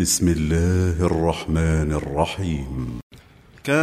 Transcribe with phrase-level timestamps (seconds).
[0.00, 3.00] بسم الله الرحمن الرحيم.
[3.64, 3.78] كاف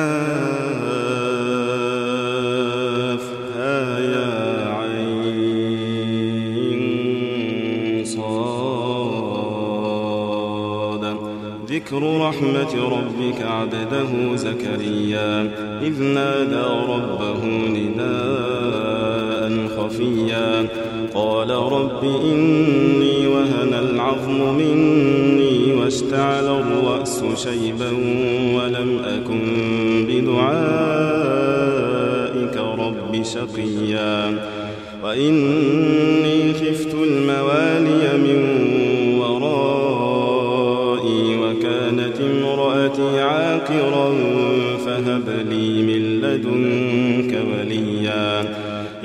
[4.14, 4.34] يا
[4.78, 5.24] عين
[8.06, 8.64] صاد.
[11.70, 15.32] ذكر رحمة ربك عبده زكريا
[15.88, 17.42] إذ نادى ربه
[17.78, 20.52] نداء خفيا.
[21.14, 27.92] قال رب إني وهن العظم مني واشتعل الرأس شيبا
[28.56, 29.42] ولم أكن
[30.08, 30.98] بدعائك
[32.80, 34.38] رب شقيا.
[35.04, 38.40] وإني خفت الموالي من
[39.20, 40.58] ورائي
[41.38, 44.14] وكانت امرأتي عاقرا
[44.86, 46.97] فهب لي من لدنك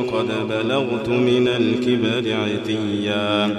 [0.00, 3.56] وقد بلغت من الكبر عتيا.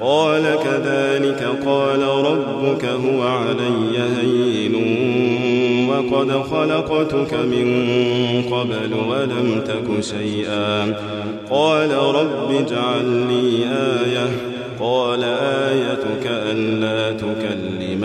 [0.00, 4.74] قال كذلك قال ربك هو علي هين
[5.88, 7.84] وقد خلقتك من
[8.50, 10.94] قبل ولم تك شيئا.
[11.50, 14.30] قال رب اجعل لي آية.
[14.80, 18.04] قال آيتك ألا تكلم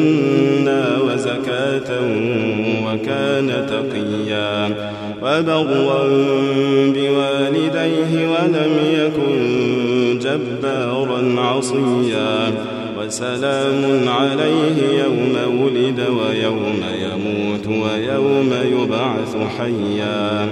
[3.41, 4.69] وكان تقيا.
[5.21, 6.07] وبرا
[6.95, 12.53] بوالديه ولم يكن جبارا عصيا.
[12.99, 20.49] وسلام عليه يوم ولد ويوم يموت ويوم يبعث حيا.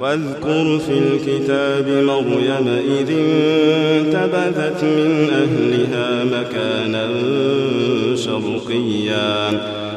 [0.00, 7.06] واذكر في الكتاب مريم إذ انتبذت من أهلها مكانا
[8.14, 9.50] شرقيا.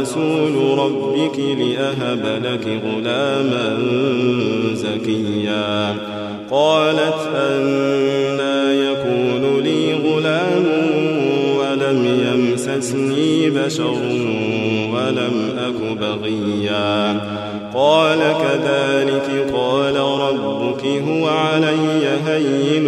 [0.00, 3.78] رسول ربك لأهب لك غلاما
[4.74, 5.96] زكيا.
[6.50, 10.66] قالت أنا يكون لي غلام
[11.58, 13.98] ولم يمسسني بشر
[14.92, 17.20] ولم أك بغيا.
[17.74, 22.86] قال كذلك قال ربك هو علي هين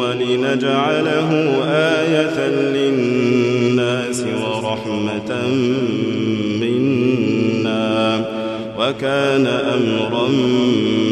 [0.00, 1.30] ولنجعله
[1.68, 5.30] آية للناس ورحمة
[8.82, 10.28] وكان أمرا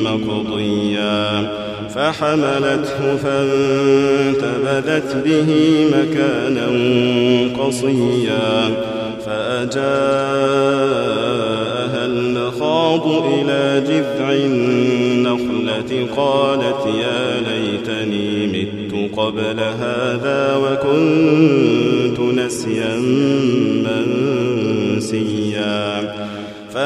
[0.04, 1.50] مقضيا
[1.94, 5.48] فحملته فانتبذت به
[5.92, 6.66] مكانا
[7.58, 8.70] قصيا
[9.26, 9.80] فأجاءها
[12.06, 21.79] المخاض إلى جذع النخلة قالت يا ليتني مت قبل هذا وكنت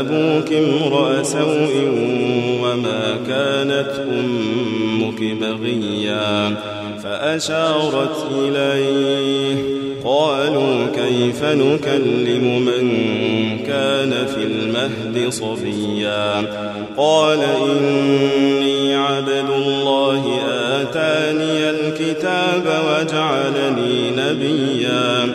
[0.00, 1.74] أبوك امرأ سوء
[2.62, 6.56] وما كانت أمك بغيا
[7.02, 9.56] فأشارت إليه
[10.04, 12.88] قالوا كيف نكلم من
[13.66, 16.42] كان في المهد صبيا
[16.96, 25.34] قال إني عبد الله آتاني الكتاب وجعلني نبيا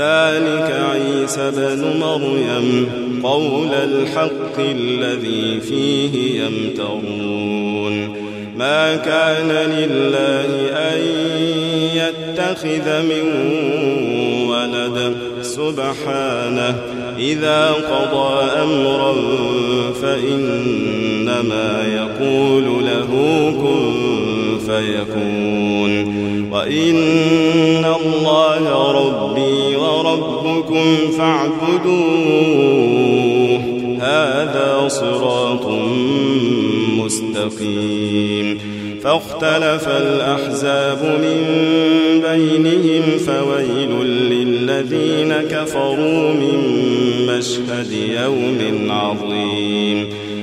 [0.00, 2.88] ذلك عيسى بن مريم
[3.22, 8.16] قول الحق الذي فيه يمترون.
[8.56, 11.00] ما كان لله أن
[11.94, 13.24] يتخذ من
[14.48, 16.74] ولد سبحانه.
[17.18, 19.14] إذا قضى أمرا
[20.02, 23.10] فإنما يقول له
[23.62, 23.89] كن
[24.80, 25.92] فيكون
[26.52, 31.90] وإن الله ربي وربكم فاعبدوه.
[34.00, 35.66] هذا صراط
[36.98, 38.58] مستقيم.
[39.04, 41.40] فاختلف الأحزاب من
[42.30, 46.58] بينهم فويل للذين كفروا من
[47.26, 49.69] مشهد يوم عظيم.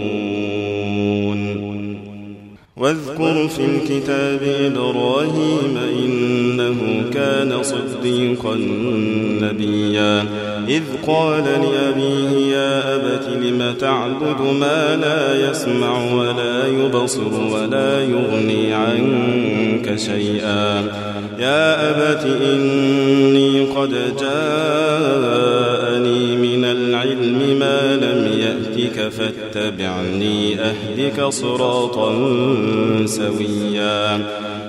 [2.78, 8.56] واذكر في الكتاب إبراهيم إنه كان صديقا
[9.42, 10.26] نبيا.
[10.68, 19.96] إذ قال لأبيه يا أبت لم تعبد ما لا يسمع ولا يبصر ولا يغني عنك
[19.96, 20.88] شيئا.
[21.40, 23.90] يا أبت إني قد
[24.20, 25.69] جاءني
[29.08, 32.12] فاتبعني أهدك صراطا
[33.06, 34.20] سويا.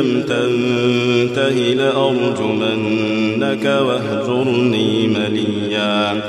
[0.00, 6.20] لم تنته لأرجمنك واهجرني مليا.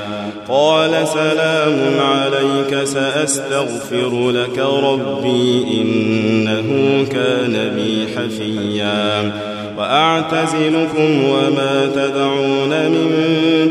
[0.48, 6.68] قال سلام عليك سأستغفر لك ربي إنه
[7.12, 9.32] كان بي حفيا.
[9.78, 13.10] وأعتزلكم وما تدعون من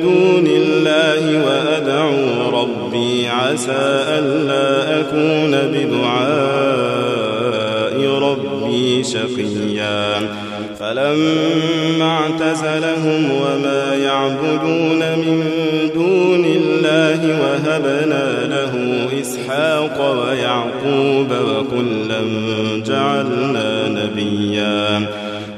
[0.01, 6.29] دون الله وأدعو ربي عسى ألا أكون بدعاء.
[6.69, 7.08] ربي
[9.03, 10.27] شقيا.
[10.79, 15.43] فلما اعتزلهم وما يعبدون من
[15.95, 18.73] دون الله وهبنا له
[19.21, 22.21] إسحاق ويعقوب وكلا
[22.85, 25.07] جعلنا نبيا.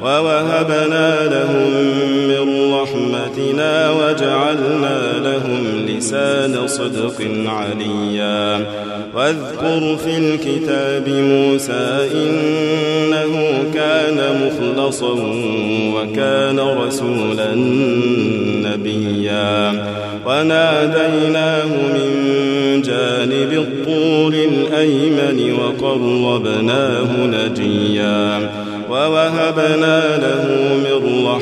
[0.02, 2.01] ووهبنا لهم
[3.12, 8.66] رحمتنا وجعلنا لهم لسان صدق عليا.
[9.16, 15.14] واذكر في الكتاب موسى إنه كان مخلصا
[15.96, 17.56] وكان رسولا
[18.68, 19.86] نبيا.
[20.26, 22.12] وناديناه من
[22.82, 28.50] جانب الطور الأيمن وقربناه نجيا.
[28.90, 30.46] ووهبنا له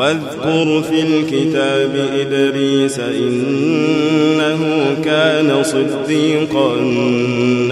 [0.00, 4.60] واذكر في الكتاب إدريس إنه
[5.04, 6.76] كان صديقا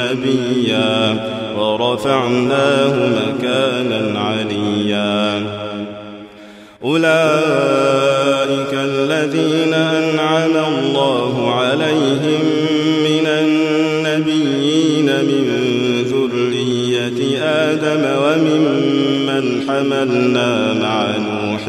[0.01, 1.17] نبيا
[1.59, 5.43] ورفعناه مكانا عليا.
[6.85, 12.43] أولئك الذين أنعم الله عليهم
[13.05, 15.45] من النبيين من
[16.07, 21.69] ذرية آدم وممن حملنا مع نوح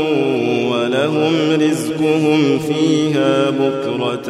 [1.01, 4.29] ولهم رزقهم فيها بكرة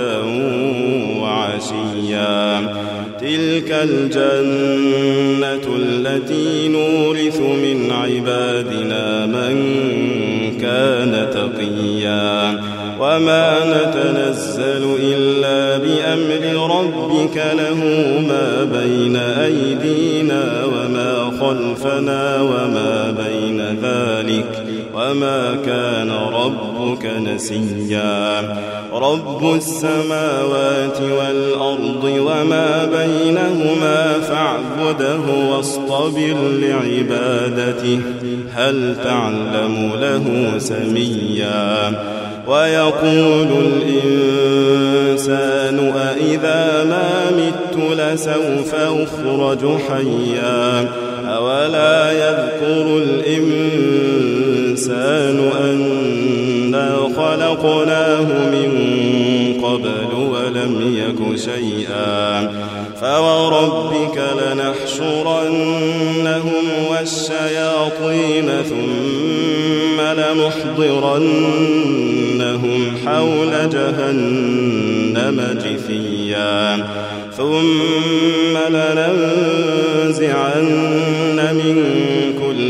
[1.22, 2.60] وعشيا.
[3.20, 9.54] تلك الجنة التي نورث من عبادنا من
[10.62, 12.62] كان تقيا.
[13.00, 16.44] وما نتنزل إلا بأمر
[16.78, 17.80] ربك له
[18.28, 23.31] ما بين أيدينا وما خلفنا وما بين
[25.12, 28.42] وما كان ربك نسيا.
[28.94, 38.00] رب السماوات والأرض وما بينهما فاعبده واصطبر لعبادته.
[38.54, 41.94] هل تعلم له سميا؟
[42.48, 43.48] ويقول
[43.84, 45.24] الإنسان
[45.98, 50.92] أإذا ما مت لسوف أخرج حيا.
[51.28, 54.11] أولا يذكر الإنسان
[54.92, 58.72] أنا خلقناه من
[59.64, 62.52] قبل ولم يك شيئا.
[63.02, 65.86] فوربك لنحشرنهم
[66.92, 71.52] والشياطين ثم لنحضرنهم
[73.06, 76.62] حول جهنم جثيا.
[77.38, 80.70] ثم لننزعن
[81.54, 81.78] من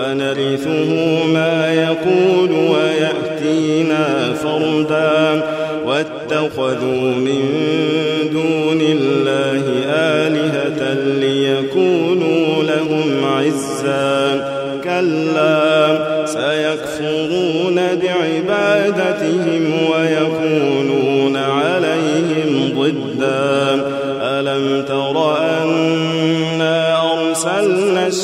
[0.00, 0.90] ونرثه
[1.24, 5.42] ما يقول ويأتينا فردا.
[5.86, 7.42] واتخذوا من
[8.32, 14.50] دون الله آلهة ليكونوا لهم عزا.
[14.84, 20.29] كلا سيكفرون بعبادتهم ويكونون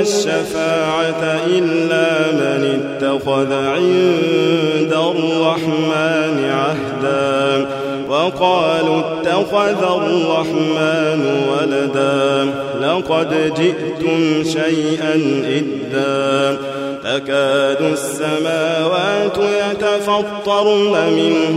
[0.00, 7.66] الشفاعة إلا من اتخذ عند الرحمن عهدا.
[8.08, 12.50] وقالوا اتخذ الرحمن ولدا.
[12.80, 15.14] لقد جئتم شيئا
[15.46, 16.58] إدا.
[17.04, 21.56] تكاد السماوات يتفطرن منه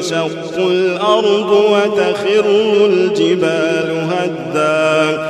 [0.00, 2.44] وتنشق الأرض وتخر
[2.86, 5.29] الجبال هدا.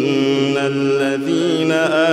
[0.67, 1.71] الذين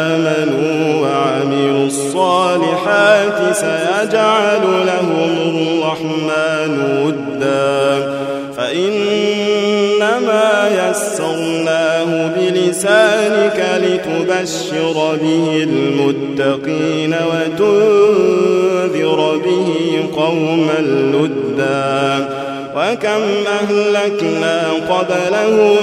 [0.09, 6.73] آمنوا وعملوا الصالحات سيجعل لهم الرحمن
[7.05, 8.19] ودا.
[8.57, 19.71] فإنما يسرناه بلسانك لتبشر به المتقين وتنذر به
[20.17, 20.81] قوما
[21.15, 22.29] لدا.
[22.77, 24.57] وكم أهلكنا
[24.91, 25.77] قبلهم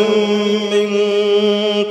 [0.71, 0.89] من